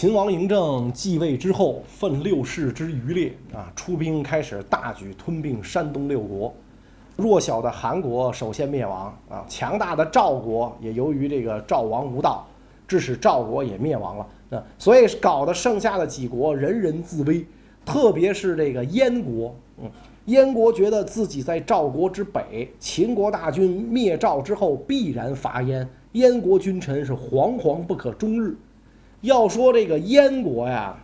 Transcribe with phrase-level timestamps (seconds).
[0.00, 6.54] 秦王嬴政继位之后，奋六世之余烈啊，出兵开始大举吞并山东六国。
[7.18, 12.48] 弱小的韩国首先灭亡啊，强大的赵国也由于这个赵王无道，
[12.88, 14.26] 致使赵国也灭亡了
[14.56, 14.64] 啊。
[14.78, 17.44] 所以搞得剩下的几国人人自危，
[17.84, 19.90] 特别是这个燕国，嗯，
[20.24, 28.56] 燕国觉得自己在赵国之北，秦国大军灭赵之后必然伐燕，燕国君臣是惶惶不可终日。
[29.22, 30.96] 要说这个燕国呀，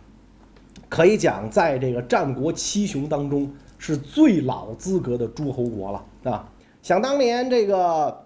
[0.89, 6.49] 可以讲在这个战国七雄当中是最老资格的诸侯国了啊。
[6.81, 8.25] 想当年这个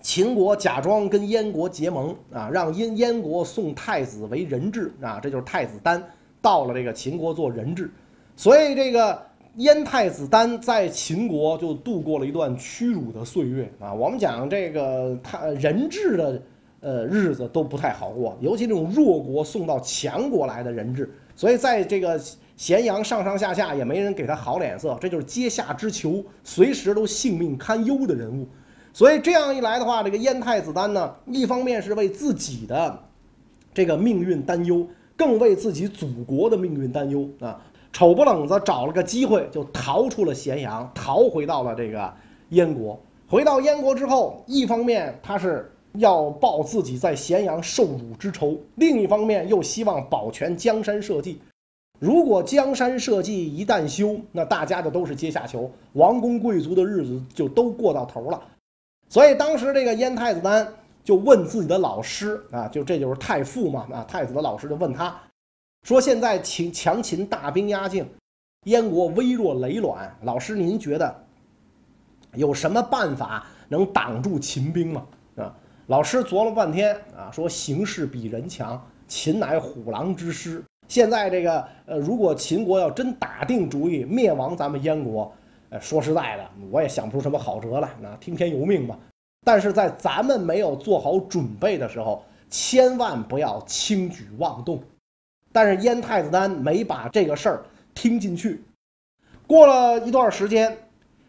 [0.00, 6.02] 秦国假装跟燕国结盟啊，让燕燕国送太子为人质啊，这就是太子丹
[6.40, 7.90] 到了这个秦国做人质，
[8.34, 9.20] 所以这个
[9.56, 13.92] 燕太子丹在秦国就度过了一段屈辱的岁月啊。
[13.92, 16.40] 我们讲这个他人质的。
[16.80, 22.18] 呃，日子都不太好过，尤其这种弱国送到强国来的人质，所以在这个
[22.56, 28.48] 咸阳上上下下也没人给他好脸色，这就是阶下之囚，随时都性命堪忧的人物。
[28.94, 32.98] 所以这样一来的话，这个燕太子丹呢，一方面是为自己的
[33.74, 34.86] 这个命运担忧，
[35.18, 37.60] 更为自己祖国的命运担忧啊。
[37.92, 42.10] 丑不冷子找了个机会就逃出了咸阳，逃回到了这个
[42.48, 42.98] 燕国。
[43.28, 45.70] 回到燕国之后，一方面他是。
[45.94, 51.38] 要报自己在咸阳受辱之仇，另一方面又希望保全江山社稷。
[51.98, 58.42] 如果江山社稷一旦休，那大家的都是阶下囚，王公贵族的日子就都过到头了。
[59.08, 60.66] 所以当时这个燕太子丹
[61.02, 65.20] 就问自己的老师啊，就这就是太傅嘛啊，太子的老师就问他
[65.82, 68.08] 说：“现在秦强秦大兵压境，
[68.66, 71.14] 燕国微弱累卵，老师您觉得
[72.34, 75.04] 有什么办法能挡住秦兵吗？”
[75.36, 75.54] 啊？
[75.90, 80.62] 老师琢磨半天啊，说形势比人强，秦乃虎狼之师。
[80.86, 85.32] 现在这个呃，如果秦国要真打定主意灭亡咱们燕国，
[85.68, 87.90] 呃，说实在的，我也想不出什么好辙来。
[88.00, 88.96] 那听天由命吧。
[89.44, 94.80] 但是在咱们没有做好准备的时候，千万不要轻举妄动。
[95.50, 97.64] 但是燕太子丹没把这个事儿
[97.94, 98.62] 听进去。
[99.44, 100.78] 过了一段时间，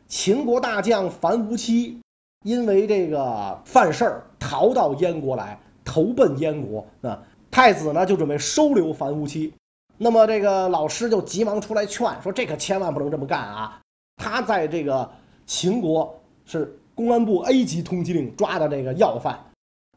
[0.07, 1.97] 秦国大将樊於期。
[2.43, 7.21] 因为这个犯事儿，逃到燕国来，投奔燕国啊。
[7.51, 9.53] 太子呢就准备收留樊於期，
[9.97, 13.77] 那么这个老师就急忙出来劝说：“这可千万不能这么干啊！
[14.15, 15.09] 他在这个
[15.45, 19.37] 秦国是公安部 A 级通缉令抓的这个要犯，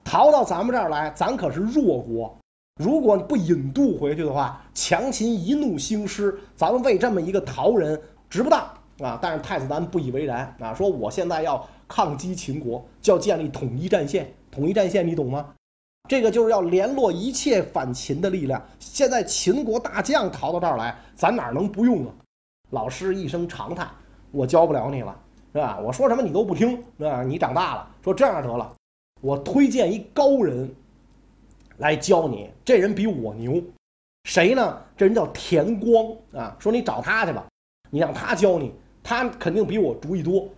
[0.03, 2.37] 逃到咱们这儿来，咱可是弱国，
[2.83, 8.69] 如果不引渡回去的话，强秦一怒兴师，咱们为这么一个逃人值不当
[9.07, 15.55] 啊！”但是太子丹不以为然啊，说：“我现在要。”抗击秦国就要建立统一战线，统一战线你懂吗？
[16.09, 18.61] 这个就是要联络一切反秦的力量。
[18.81, 22.13] 现在秦国大将逃到这儿来，咱哪能不用啊？
[22.71, 23.91] 老师一声长叹
[24.33, 25.15] ：“我教不了你了，
[25.53, 25.79] 是吧？
[25.79, 27.23] 我说什么你都不听，是吧？
[27.23, 28.75] 你长大了，说这样得了，
[29.21, 30.75] 我推荐一高人
[31.77, 32.51] 来教你。
[32.65, 33.63] 这人比我牛，
[34.25, 34.83] 谁呢？
[34.97, 36.57] 这人叫田光啊。
[36.59, 37.47] 说你找他去吧，
[37.91, 38.73] 你让他教你，
[39.05, 40.49] 他肯定比我主意多。”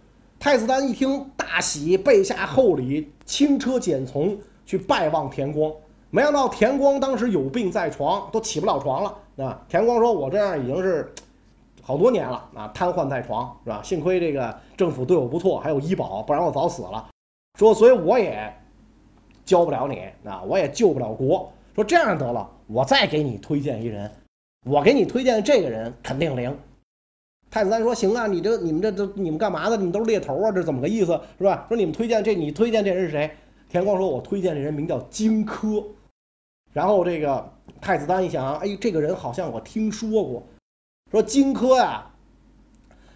[0.41, 5.73] 太子丹一听大喜，备下厚礼，轻车简从去拜望田光。
[6.11, 9.61] 没想到田光当时有病在床，都起不了床了啊！
[9.69, 11.11] 田光说：“我这样已经是
[11.83, 13.83] 好多年了啊，瘫痪在床，是吧？
[13.83, 17.09] 幸亏这个政府对我不错，还有医保，不然我早死了。
[17.59, 18.55] 说，所以我也
[19.45, 21.51] 教不了你啊，我也救不了国。
[21.75, 24.11] 说这样得了，我再给你推荐一人，
[24.67, 26.57] 我给你推荐这个人肯定灵。”
[27.56, 29.78] 太子丹说：“行啊，你这、你们这都、你们干嘛的？
[29.78, 30.53] 你们都是猎头啊？
[30.53, 31.19] 这怎么个意思？
[31.39, 31.65] 是吧？
[31.67, 33.34] 说你们推荐这，你推荐这人是谁？”
[33.71, 35.83] 田光说：“我推荐这人名叫荆轲。”
[36.75, 37.50] 然后这个
[37.81, 40.47] 太子丹一想：“哎，这个人好像我听说过。”
[41.11, 42.05] 说荆轲呀，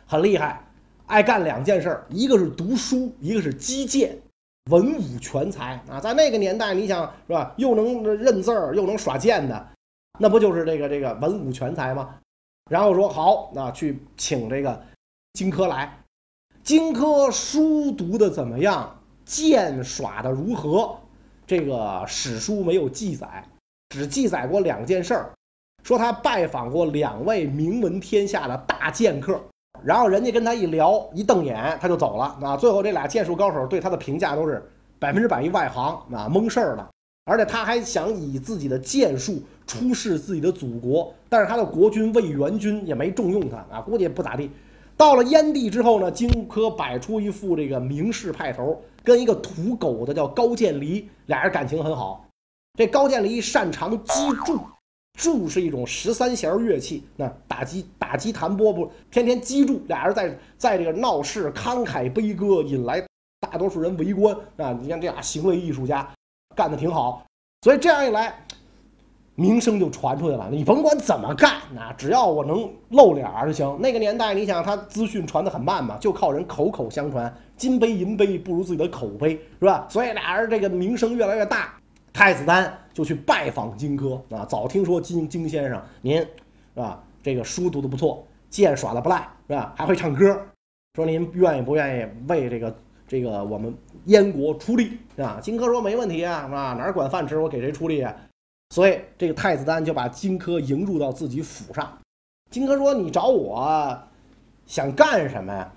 [0.07, 0.65] 很厉害，
[1.05, 4.17] 爱干两件事，一个是读书，一个是击剑，
[4.71, 6.01] 文武全才啊！
[6.01, 7.53] 在那个年代，你想是吧？
[7.59, 9.69] 又能认字儿，又能耍剑的，
[10.19, 12.15] 那不就是这个这个文武全才吗？
[12.69, 14.83] 然后说好，那去请这个
[15.35, 15.97] 荆轲来。
[16.63, 18.97] 荆轲书读的怎么样？
[19.25, 20.97] 剑耍的如何？
[21.47, 23.45] 这个史书没有记载，
[23.89, 25.31] 只记载过两件事儿，
[25.83, 29.41] 说他拜访过两位名闻天下的大剑客，
[29.83, 32.39] 然后人家跟他一聊，一瞪眼他就走了。
[32.43, 34.69] 啊，最后这俩剑术高手对他的评价都是
[34.99, 36.89] 百分之百一外行啊，蒙事儿了。
[37.31, 44.51] 而且他还想以自己的剑术出示自己的祖国，但是他的国君魏元君也没重用他啊，估计也不咋地。
[44.97, 52.27] 到了燕地之后呢，荆轲摆出一副这个名士派头，跟一个土狗的叫高渐离，俩人感情很好。
[52.77, 54.13] 这高渐离擅长击
[54.45, 54.59] 筑，
[55.17, 63.01] 筑是一种十三弦乐器，那打击打击弹拨不天天击筑，俩人在在这个闹市慷慨悲歌，引来
[63.39, 64.77] 大多数人围观啊！
[64.83, 66.13] 你看这俩行为艺术家
[66.61, 67.25] 干的挺好，
[67.63, 68.35] 所以这样一来。
[69.37, 73.79] 名声就传出去了，你甭管怎么干啊，只要我能露脸儿就行。
[73.81, 79.87] 那个年代，你想他资讯传得很慢嘛，就靠人口口相传，金杯银杯不如自己的口碑，是吧？
[79.89, 81.75] 所以俩人这个名声越来越大。
[82.13, 86.29] 太子丹就去拜访荆轲啊，早听说荆荆先生您是
[86.75, 89.73] 吧，这个书读得不错，剑耍得不赖，是吧？
[89.75, 90.39] 还会唱歌，
[90.97, 92.77] 说您愿意不愿意为这个
[93.11, 93.75] 这个我们
[94.05, 95.41] 燕国出力啊？
[95.43, 96.75] 荆轲说没问题啊，是吧？
[96.75, 98.15] 哪管饭吃，我给谁出力啊？
[98.73, 101.99] 所以，这个太子丹就把荆轲迎入到自己府上。
[102.53, 104.01] 荆轲说：“你找我，
[104.65, 105.73] 想干什么呀？”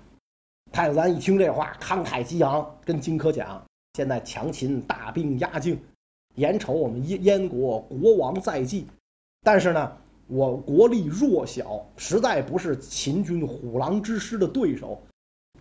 [0.70, 3.60] 太子丹一听这话，慷慨激昂，跟荆轲讲
[3.98, 5.76] ：“现在强秦大兵压境，
[6.36, 8.86] 眼瞅我们燕燕国国王在即，
[9.42, 9.92] 但是呢，
[10.28, 15.02] 我国力弱小，实在不是秦军虎狼之师的对手，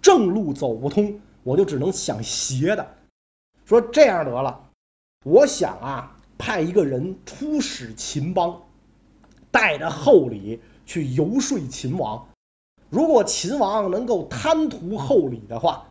[0.03, 2.95] 正路走不通，我就只能想邪的。
[3.65, 4.69] 说这样得了，
[5.25, 8.59] 我想啊。”派一个人出使秦邦，
[9.49, 12.27] 带着厚礼去游说秦王。
[12.89, 15.89] 如果秦王能够贪图厚礼的话，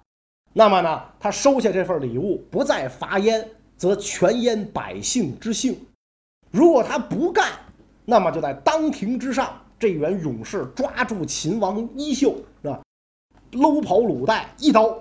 [0.53, 5.75] 那么呢，他收下这份礼物，不再伐燕，则全燕百姓之幸；
[6.51, 7.53] 如果他不干，
[8.05, 12.83] 那么就在当庭之上，这员勇士抓住秦王衣袖，是吧？
[13.53, 14.99] 搂袍撸带，一刀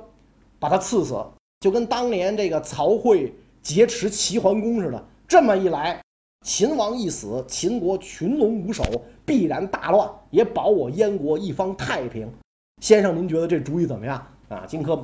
[0.62, 1.20] 把他刺死，
[1.60, 3.32] 就跟当年这个曹刿
[3.64, 5.04] 劫持齐桓公似的。
[5.28, 6.00] 这么一来，
[6.46, 8.84] 秦王一死，秦国群龙无首，
[9.26, 12.32] 必然大乱，也保我燕国一方太平。
[12.80, 14.64] 先生，您觉得这主意怎么样啊？
[14.68, 15.00] 荆轲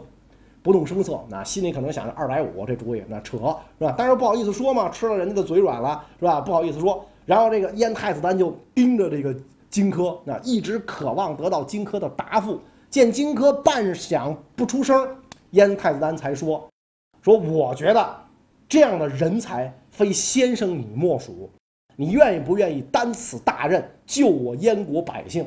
[0.61, 3.95] 不动声色，那心里可能想着二百五这主意，那扯是吧？
[3.97, 6.39] 但是不好意思说嘛，吃了人家的嘴软了是吧？
[6.39, 7.03] 不好意思说。
[7.25, 9.35] 然后这个燕太子丹就盯着这个
[9.71, 12.59] 荆轲，那一直渴望得到荆轲的答复。
[12.89, 15.05] 见荆轲半晌不出声，
[15.57, 16.65] 燕太子丹才说
[17.21, 18.15] ：“说我觉得
[18.69, 21.49] 这样的人才。”非先生你莫属，
[21.95, 25.43] 你愿意不愿意担此大任，救我燕国百姓？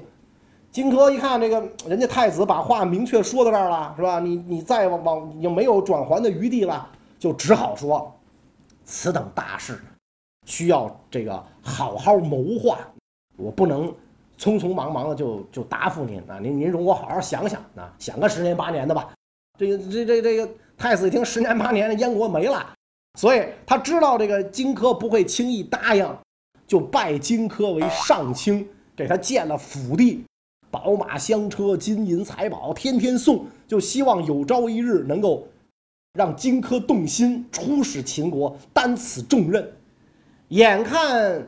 [0.73, 4.19] 荆轲一看这个人家太子把话明确说到这儿了，是吧？
[4.19, 8.13] 你你再往往就没有转圜的余地了，就只好说，
[8.85, 9.81] 此等大事
[10.47, 12.79] 需要这个好好谋划，
[13.37, 13.87] 我不能
[14.37, 16.41] 匆匆忙忙的就就答复您啊！
[16.43, 19.13] 您您容我好好想想啊，想个十年八年的吧。
[19.61, 20.49] 这个这这这个
[20.79, 22.73] 太子一听十年八年，燕国没了。
[23.19, 26.17] 所以他知道这个荆轲不会轻易答应，
[26.67, 28.67] 就拜荆轲为上卿，
[28.97, 30.25] 给他建了府邸，
[30.71, 35.47] 宝马香车、金银财宝天天送，就希望有朝一日能够
[36.15, 39.71] 让荆轲动心，出使秦国，担此重任。
[40.49, 41.47] 眼看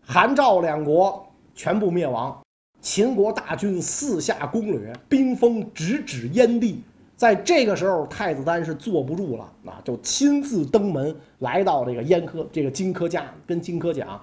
[0.00, 2.40] 韩赵两国全部灭亡，
[2.80, 6.80] 秦国大军四下攻掠，兵锋直指燕地。
[7.24, 14.22] 在这个时候，太子丹是坐不住了，啊，就亲自登门来到这个燕科这个荆轲家，跟荆轲讲，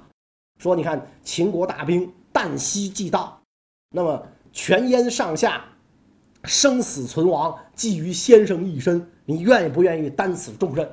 [0.59, 3.41] 说：“你看秦国大兵旦夕即到，
[3.89, 4.21] 那么
[4.53, 5.65] 全燕上下
[6.43, 10.87] 生死存亡寄于先生一身，你愿意不愿意担此重任？”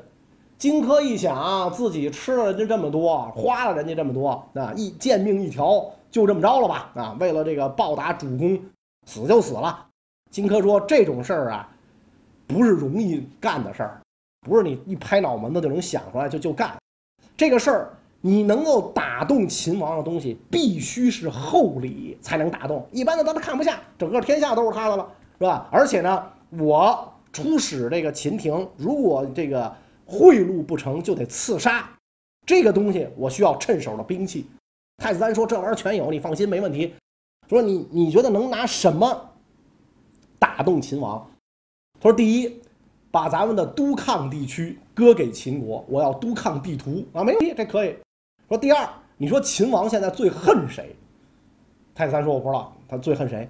[0.56, 6.90] 荆轲一想，自己吃了人家这么多，花了人家这么多，啊，一贱命一条，就这么着了吧？
[6.94, 8.58] 啊，为了这个报答主公，
[9.04, 9.88] 死就死了。
[10.30, 11.70] 荆轲说：“这种事儿啊。”
[12.48, 14.00] 不是容易干的事儿，
[14.40, 16.74] 不是你一拍脑门子就能想出来就就干。
[17.36, 17.90] 这个事儿
[18.20, 22.84] 你能够打动秦王的东西，必须是厚礼才能打动。
[22.90, 25.68] 一般的他都看不下，整个天下都是他的了，是吧？
[25.70, 29.72] 而且呢，我出使这个秦庭，如果这个
[30.06, 31.88] 贿赂不成就得刺杀，
[32.46, 34.48] 这个东西我需要趁手的兵器。
[34.96, 36.92] 太子丹说：“这玩意儿全有，你放心，没问题。”
[37.48, 39.30] 说你你觉得能拿什么
[40.38, 41.24] 打动秦王？
[42.00, 42.60] 他说：“第一，
[43.10, 47.96] 把咱们的都抗地区割给秦国，我要都抗地图啊，没问题，这可以。
[48.48, 50.94] 说第二，你说秦王现在最恨谁？
[51.94, 53.48] 太子丹说我不知道，他最恨谁？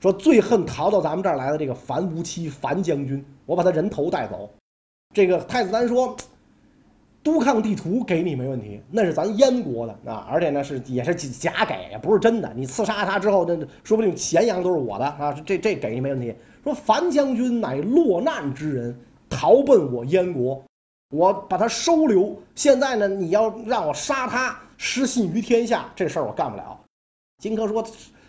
[0.00, 4.48] 说最恨逃到咱们这儿来的这个樊无期，樊将军，我把他人头带走。
[5.14, 6.16] 这个太子丹说，
[7.22, 12.52] 都抗地图给你没问题，那是咱燕国的啊，而且呢是也是假给，也不是真的。
[12.54, 16.32] 你刺杀他之后，那说不定咸阳都是我的啊，这这给你没问题。”
[16.62, 20.62] 说樊将军乃落难之人，逃奔我燕国，
[21.10, 22.36] 我把他收留。
[22.54, 26.78] 现在呢，你要让我杀他，失信于天下，这事儿我干不了。
[27.42, 27.84] 荆轲说：“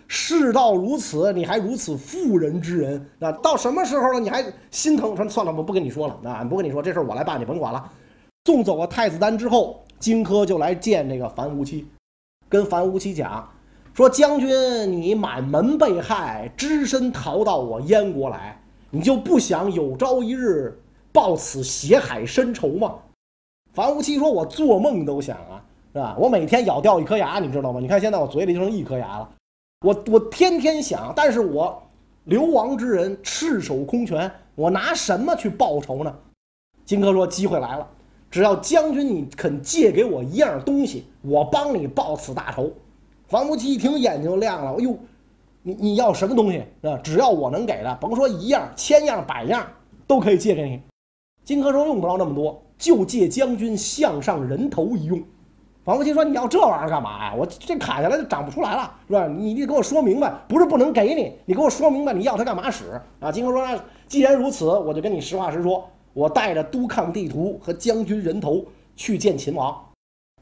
[0.07, 5.15] 事到如此，你还如此妇人之仁，那到什么时候了，你还心疼？
[5.15, 7.91] 说算了，我不跟你说了，那不跟你说这事儿，我来办，你甭管了。”
[8.45, 11.87] 送走了太子丹之后，荆轲就来见这个樊无期，
[12.49, 13.47] 跟樊无期讲
[13.93, 14.49] 说：“将军，
[14.91, 18.59] 你满门被害，只身逃到我燕国来，
[18.89, 20.75] 你就不想有朝一日
[21.11, 22.95] 报此血海深仇吗？”
[23.71, 26.15] 樊无期说：“我做梦都想啊，是吧？
[26.19, 27.79] 我每天咬掉一颗牙，你知道吗？
[27.79, 29.29] 你看现在我嘴里就剩一颗牙了，
[29.85, 31.79] 我我天天想，但是我
[32.23, 36.15] 流亡之人，赤手空拳，我拿什么去报仇呢？”
[36.83, 37.87] 荆轲说：“机会来了，
[38.31, 42.71] 只要将军你肯借给我一样东西，我帮你报此大仇。”
[43.33, 44.73] 樊於期一听，眼睛亮了。
[44.73, 44.95] 哎呦，
[45.63, 46.95] 你你要什么东西啊？
[47.03, 49.65] 只要我能给的，甭说一样、千样、百样，
[50.05, 50.79] 都可以借给你。
[51.43, 55.19] 荆轲说：“用不着那么多，就借将军项上人头一用。”
[55.83, 57.33] 樊於期说：“你要这玩意儿干嘛呀？
[57.35, 59.25] 我这砍下来就长不出来了，是吧？
[59.25, 63.67] 你得给我说明白，不是不能给你，你给我说明白，你要它干嘛使啊？”荆轲说
[64.07, 68.63] ：“既然如此，我就跟你实话实说，我带着督亢地图和将军人头
[68.95, 69.75] 去见秦王。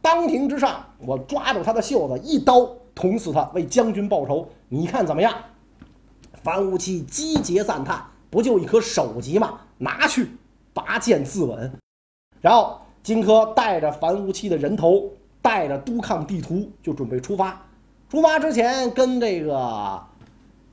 [0.01, 5.33] 当庭之上，我抓住他的袖子，一刀。”捅死他，为将军报仇，你看怎么样？
[6.43, 9.60] 樊无期击节赞叹：“不就一颗首级吗？
[9.77, 10.27] 拿去，
[10.74, 11.69] 拔剑自刎。”
[12.41, 15.10] 然后荆轲带着樊无期的人头，
[15.41, 17.63] 带着督亢地图，就准备出发。
[18.10, 20.01] 出发之前，跟这个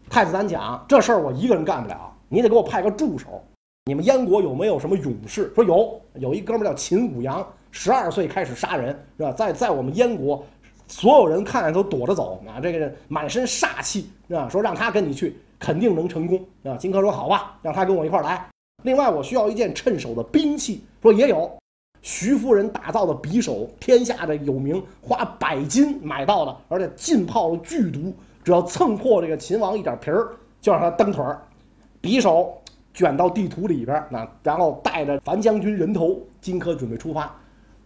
[0.09, 3.45] 太子丹讲：“这事儿我一个人干不了，你得给我派个助手。
[3.85, 9.33] 你们燕国有没有什么勇士？”说有，有一哥们叫秦舞阳，十二岁开始杀人，是吧？
[9.33, 10.43] 在在我们燕国。
[10.89, 12.59] 所有人看见都躲着走啊！
[12.61, 14.49] 这个满身煞气啊！
[14.49, 16.77] 说让他跟你去，肯定能成功啊！
[16.77, 18.49] 荆轲说：“好吧，让他跟我一块来。
[18.85, 20.83] 另外，我需要一件趁手的兵器。
[21.03, 21.51] 说也有，
[22.01, 30.29] 徐夫人打造的匕首，天下的有名，花百金买到的，而且浸泡了剧毒，只要蹭破这个秦王一点皮儿，
[30.61, 31.39] 就让他蹬腿儿。
[32.01, 32.57] 匕首
[32.95, 37.31] 卷到地图里边，那然后带着樊将军人头，荆轲准备出发。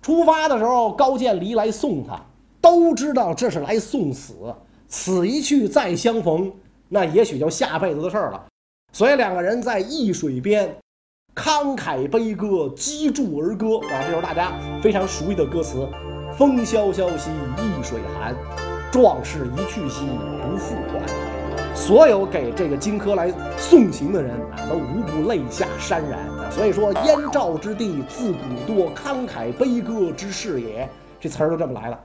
[0.00, 2.20] 出发的时候，高渐离来送他。”
[2.62, 4.34] 都知道这是来送死，
[4.88, 6.50] 此一去再相逢，
[6.88, 8.42] 那也许就下辈子的事儿了。
[8.92, 10.72] 所以两个人在易水边
[11.34, 15.88] 慷慨悲歌，击筑而歌啊，这就是大家非常熟悉的歌词
[16.38, 18.36] ：“风萧萧兮易水寒，
[18.92, 20.06] 壮士一去兮
[20.40, 21.02] 不复还。”
[21.74, 26.50] 所有给这个荆轲来送行的人啊，都无不泪下潸然啊。
[26.50, 30.88] 所以说，燕赵之地自古多慷慨悲歌之士也，
[31.18, 31.98] 这词儿就这么来了。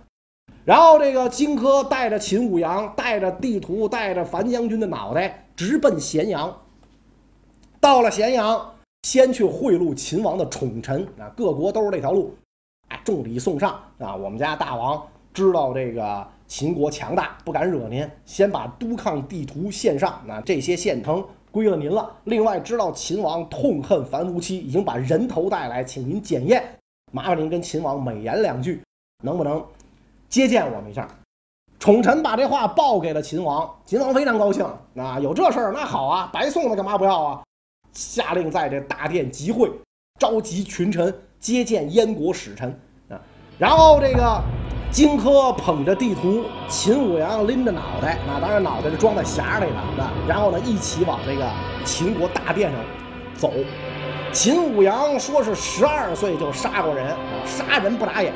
[0.68, 6.54] 然后这个荆轲带着秦舞阳，带着地图，带着樊将军的脑袋，直奔咸阳。
[7.80, 12.36] 到了咸阳，先去贿赂秦王的宠臣啊，各国都是这条路。
[12.90, 14.14] 哎，重礼送上啊！
[14.14, 15.02] 我们家大王
[15.34, 20.22] 知道这个秦国强大，不敢惹您，先把督亢地图献上。
[20.28, 22.14] 那这些县城归了您了。
[22.26, 26.62] 另外，知道秦王痛恨樊於期，已经把人头带来，请您检验。
[27.14, 28.82] 麻烦您跟秦王美言两句，
[29.24, 29.64] 能不能？
[30.30, 31.08] 接见我们一下，
[31.80, 34.66] 宠臣把这话报给了秦王，秦王非常高兴
[34.96, 37.44] 啊，有这事儿那好啊，白送的干嘛不要啊？
[37.94, 39.72] 下令在这大殿集会，
[40.20, 42.70] 召集群臣接见燕国使臣
[43.10, 43.20] 啊。
[43.58, 44.42] 然后这个
[44.92, 49.66] 荆轲捧着地图，秦舞阳拎着脑袋，那当然脑袋是装在匣里
[49.98, 50.08] 的。
[50.28, 51.50] 然后呢，一起往这个
[51.86, 52.80] 秦国大殿上
[53.36, 53.52] 走。
[54.34, 57.16] 秦舞阳说是十二岁就杀过人，
[57.46, 58.34] 杀人不眨眼。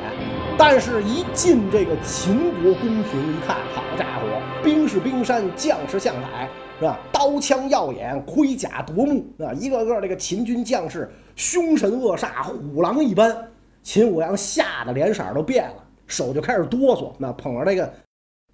[0.58, 4.26] 但是，一进这个秦国宫廷一看，好家伙，
[4.64, 6.98] 兵是冰山，将士像海，是吧？
[7.12, 13.36] 刀枪耀眼，盔甲夺目，啊，一个个这个秦军将士凶神恶煞，虎狼一般。
[13.82, 17.92] 秦舞阳吓得脸色都变了，手就开始哆嗦，那捧着这个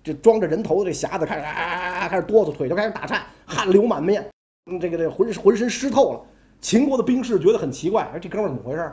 [0.03, 4.25] 这装着人头的这匣子，开始啊开始哆嗦，腿就开始打颤，汗流满面，
[4.81, 6.21] 这个这浑浑身湿透了。
[6.61, 8.93] 秦国的兵士觉得很奇怪，哎，这哥们怎么回事？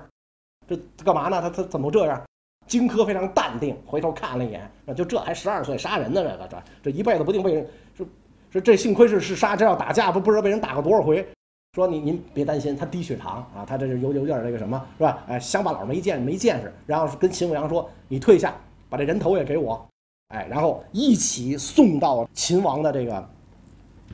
[0.67, 1.41] 这干嘛呢？
[1.41, 2.21] 他他怎么这样？
[2.67, 6.23] 荆轲非常淡定，回头看了一眼，那就这还十二岁杀人呢？
[6.23, 8.05] 这个这这一辈子不定被人说
[8.51, 11.27] 说这幸亏是是杀，这要打架不不知道被人打过多少回。
[11.73, 15.23] 说您您别担心，他低血糖啊，他这是有有点那个什么，是吧？
[15.27, 16.73] 哎，乡巴佬没见没见识。
[16.85, 18.55] 然后跟秦舞阳说：“你退下，
[18.89, 19.85] 把这人头也给我。”
[20.33, 23.29] 哎，然后一起送到秦王的这个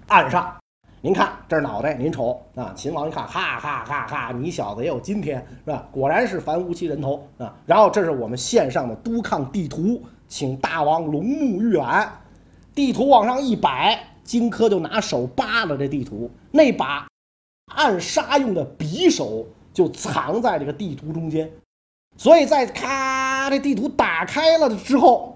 [0.08, 0.58] 岸上。
[1.03, 2.72] 您看这是脑袋，您瞅啊！
[2.75, 4.31] 秦王一看，哈哈哈哈！
[4.38, 5.84] 你小子也有今天是吧？
[5.91, 7.51] 果然是樊无期人头啊！
[7.65, 12.08] 然后这是我们线上的督亢地图，请大王龙目预览。
[12.75, 17.08] 地图往上一摆，荆轲就拿手扒拉这地图，那把
[17.74, 21.51] 暗杀用的匕首就藏在这个地图中间，
[22.15, 25.29] 所以在咔这地图打开了之后。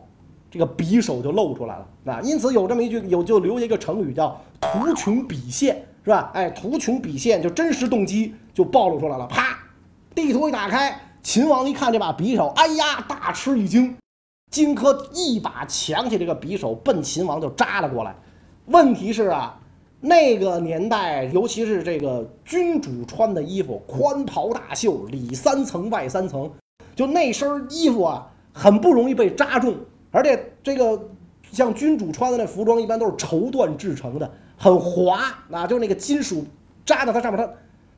[0.52, 4.40] 这个匕首就露出来了啊，因此有这么一句，有就留下一个成语叫
[4.74, 6.32] “图穷匕现”，是吧？
[6.34, 9.26] 哎，图穷匕现就真实动机就暴露出来了。
[9.28, 9.58] 啪，
[10.14, 13.96] 地图一打开，秦王一看这把匕首，哎呀，大吃一惊。
[14.52, 18.16] 荆轲一把抢起这个匕首，奔秦王就扎了过来。
[18.68, 19.60] 问题是啊，
[20.00, 26.50] 那个年代，尤其是这个君主穿的衣服，宽袍大袖，里三层外三层，
[26.96, 29.76] 就那身衣服啊，很不容易被扎中。
[30.12, 31.10] 而且这个
[31.52, 36.46] 像君主穿的那服装，一般都是绸缎制成的，很滑啊，就那个金属
[36.86, 37.50] 扎在它上面，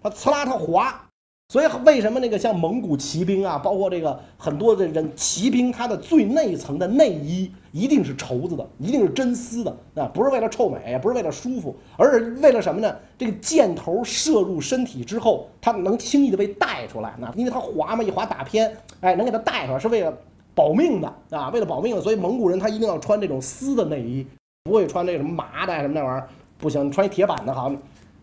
[0.02, 1.04] 它它呲啦它滑。
[1.50, 12.94] 所以为什么那个像蒙古骑兵啊，包括这个很多的人骑兵，他的最内层的内衣一定是绸子的，一定是真丝的啊，不是为了臭美，也不是为了舒服，而是为了什么呢？
[13.18, 20.14] 这个箭头射入身体之后，它能轻易的被带出来，那因为它滑嘛，一滑打偏，哎，能给它带出来，是为了
[20.54, 24.28] 保命的啊，为了保命的，所以蒙古人他一定要穿这种丝的内衣，
[24.66, 26.28] 不会穿那什么麻的什么那玩意儿，
[26.60, 27.72] 不行，你穿一铁板的好。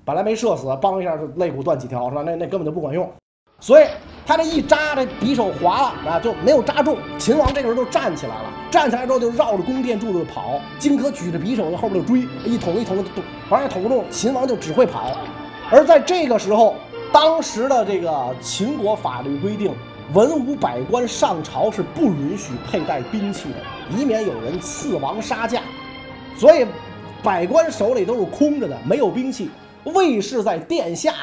[0.04, 2.22] 本来没射死，梆一下肋骨断几条，是吧？
[2.26, 3.10] 那那根本就不管用，
[3.58, 3.86] 所以
[4.26, 6.98] 他这一扎，这匕首划了啊，就没有扎中。
[7.18, 10.60] 秦王这个时候就站起来了，站起来之后就绕着宫殿柱子跑。
[10.78, 13.04] 荆轲举着匕首在后边就追，一捅一捅的，
[13.48, 14.04] 反正捅不中。
[14.10, 15.10] 秦王就只会跑。
[15.70, 16.74] 而在这个时候，
[17.10, 19.72] 当时的这个秦国法律规定，
[20.12, 25.62] 文武百官上朝是不允许佩戴兵器的，以免有人刺王杀驾。
[26.36, 26.66] 所以，
[27.24, 29.48] 百官手里都是空着的，没有兵器。
[29.84, 31.14] 卫士在殿下，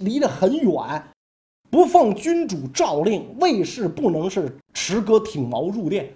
[0.00, 0.72] 离得很远，
[1.70, 6.12] 不奉君主诏令，卫士不能是持戈挺矛入殿。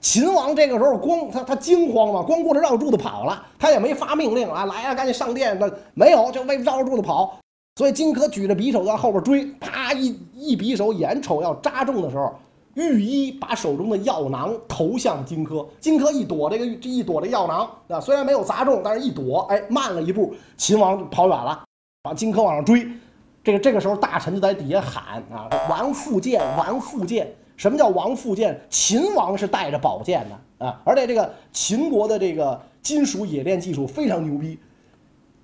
[0.00, 5.56] 秦王这个时候光他他惊慌嘛，光顾着绕柱子跑了，他也没发命令啊，来啊，赶紧上殿。
[5.60, 7.38] 那没有，就为绕着柱子跑。
[7.76, 12.34] 所以荆轲举着匕首在后边追，啪一一匕首，眼瞅要扎中的时候，
[12.74, 21.62] 御医把手中的药囊投向荆轲，荆轲一躲这个这一躲这药囊啊，虽然没有砸中，但是一躲，哎，慢了一步，秦王就跑远了，
[22.02, 22.86] 把荆轲往上追。
[23.44, 28.58] 这个这个时候大臣就在底下喊啊：“王复剑，王复剑！”什么叫王复剑？
[28.70, 34.58] 秦王是带着宝剑的啊，而且这个秦国的这个金属冶炼技术非常牛逼，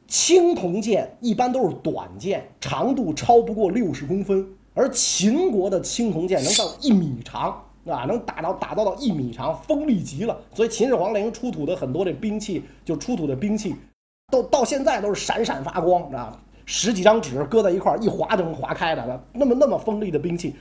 [0.07, 4.47] 青铜剑一般都是短剑，长度超不过六十公分。
[4.79, 10.39] 而秦国的青铜剑能到一米长啊，能打到打造到一米长，锋利极了。
[10.55, 13.75] 所以秦始皇陵出土的很多这兵器，就出土的兵器，
[14.31, 16.39] 都到现在都是闪闪发光啊！
[16.65, 20.55] 十几张纸搁在一块儿，一划就能划开的，那么那么锋利的兵器。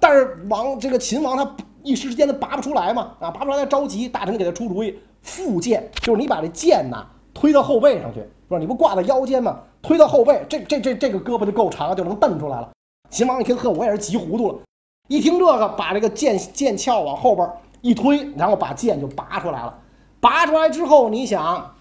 [0.00, 8.58] 但是王这个秦王他一时之间他拔不出来嘛啊，拔不出来他着急，大臣给他出主意，复剑，就是你把这剑呐推到后背上去，是吧？
[8.58, 9.58] 你不挂在腰间吗？
[9.82, 12.70] 推到后背，这这这这个胳膊就够长，就能蹬出来了。
[13.16, 14.58] 秦王一听，呵，我也是急糊涂了。
[15.08, 17.50] 一听这个，把这个剑剑鞘往后边
[17.80, 19.74] 一推，然后把剑就拔出来了。
[20.20, 21.74] 拔出来之后，你想，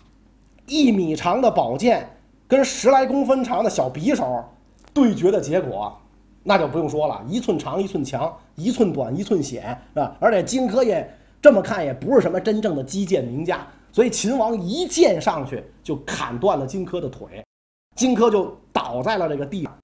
[0.65, 2.09] 一米长的宝剑
[2.47, 4.45] 跟十来公分长的小匕首
[4.93, 5.93] 对决的结果，
[6.41, 10.15] 那就不用说了，一寸长一寸强，一寸短一寸险，是吧？
[10.21, 11.05] 而且荆轲也
[11.41, 17.45] 这么看也不是什么真正的击剑名家，所以秦王一剑上去就砍断了荆轲的腿，
[17.97, 19.77] 荆轲就倒在了这个地上。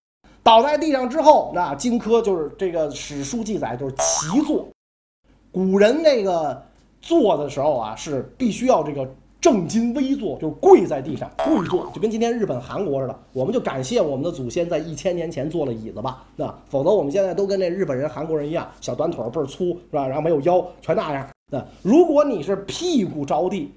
[0.43, 4.67] 倒在地上之后，那荆轲就是这个史书记载就是骑坐。
[5.51, 6.63] 古人那个
[7.01, 9.07] 坐的时候啊，是必须要这个
[9.39, 13.19] 正襟危坐，就是跪在地上跪坐，就跟今天日本、韩国似的。
[13.33, 20.07] 我们就感谢我们的祖先在一千年前做了椅子吧，那否则我们现在都跟那日本人、韩国人一样，小短腿倍儿粗，是吧？
[20.07, 21.27] 然后没有腰，全那样。
[21.51, 23.71] 那如果你是屁股着地，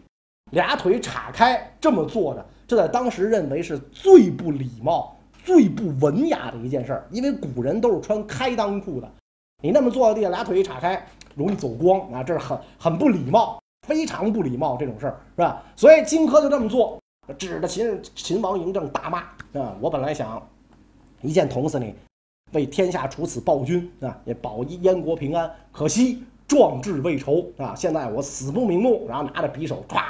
[0.53, 5.15] 俩腿岔开这么坐着，这在当时认为是最不礼貌。
[5.45, 9.09] 最不文雅的一件事儿，因为古人都是穿开裆裤的，
[9.63, 15.63] 你那么坐在地上，俩腿一岔开，容易走光啊，这是很很不礼貌，非常不礼貌这种事儿，是吧？
[15.77, 16.99] 所以荆轲就这么做，
[17.39, 19.19] 指着秦秦王嬴政大骂
[19.61, 19.77] 啊！
[19.83, 20.43] 我本来想
[21.21, 21.95] 一剑捅死你，
[22.53, 27.75] 为天下除此暴君啊，也保一燕国平安，可惜壮志未酬啊！
[27.77, 30.03] 现在我死不瞑目，然后拿着匕首唰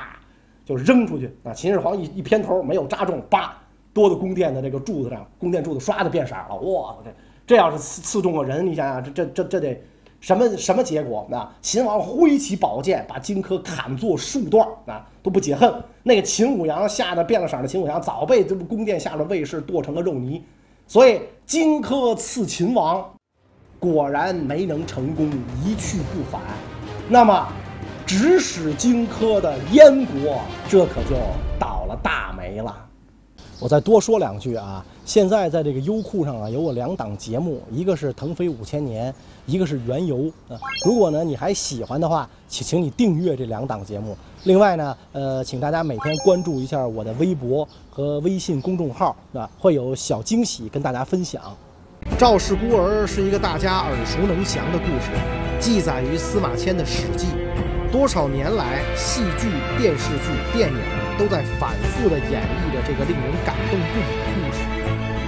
[0.65, 1.53] 就扔出去啊！
[1.53, 3.61] 秦始皇一一偏头没有扎中，叭。
[3.95, 6.57] 多的宫殿的这个柱子上，宫殿柱子唰的变色了。
[6.57, 7.11] 哇，这
[7.47, 9.81] 这要是刺刺中了人，你想想，这这这这得
[10.21, 11.55] 什么什么结果啊？
[11.63, 15.73] 秦王挥起宝剑，把荆轲砍作数段啊，都不解恨。
[16.03, 20.45] 那个秦舞阳吓得变了色的秦舞阳，早被这宫殿下的卫士剁成了肉泥。
[20.87, 23.09] 所以荆轲刺秦王，
[23.79, 25.31] 果然没能成功，
[25.65, 26.41] 一去不返。
[27.09, 27.47] 那么，
[28.05, 31.17] 指使荆轲的燕国，这可就
[31.59, 32.84] 倒了大霉了。
[33.65, 34.85] 我再多说两句啊！
[35.07, 39.11] 现在在这个优酷上啊，有我两档节目，一个是《腾飞五千年》，
[39.47, 40.19] 一个是《原游》
[40.53, 40.61] 啊。
[40.85, 44.15] 如果呢你还喜欢的话，请请你订阅这两档节目。
[44.43, 51.41] 另外呢，呃，请大家每天关注一下我的微博和微信公众号，啊，会有小惊喜跟大家分享。
[52.19, 55.11] 赵氏孤儿是一个大家耳熟能详的故事，
[55.59, 57.29] 记载于司马迁的《史记》。
[57.91, 59.49] 多少年来，戏剧、
[59.79, 60.77] 电视剧、电影
[61.19, 64.61] 都在反复地演绎着这个令人感动不已的故事。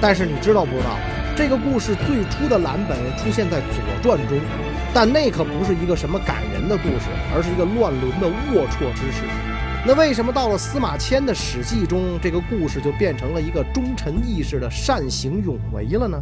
[0.01, 0.97] 但是你知道不知道，
[1.37, 4.39] 这个故事最初的蓝本出现在《左传》中，
[4.93, 9.23] 但那可不是一个什么感人的故事，而是一个乱伦的龌龊之事。
[9.87, 16.21] 那为什么到了司马迁的《史记》中，这个故事就变成了一个忠臣义士的善行勇为了呢？